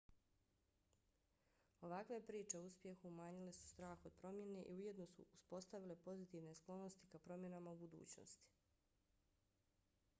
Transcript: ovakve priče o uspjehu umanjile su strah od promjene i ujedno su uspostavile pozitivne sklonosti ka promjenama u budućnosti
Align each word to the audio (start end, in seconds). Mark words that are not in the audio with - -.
ovakve 1.87 2.15
priče 2.29 2.59
o 2.61 2.69
uspjehu 2.69 3.07
umanjile 3.09 3.51
su 3.57 3.67
strah 3.71 4.07
od 4.09 4.15
promjene 4.21 4.63
i 4.63 4.73
ujedno 4.77 5.05
su 5.11 5.25
uspostavile 5.35 5.97
pozitivne 6.07 6.55
sklonosti 6.61 7.11
ka 7.13 7.19
promjenama 7.27 7.71
u 7.77 7.79
budućnosti 7.83 8.49